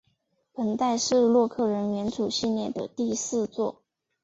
[0.51, 3.83] 本代是洛克人元祖系列的第四作。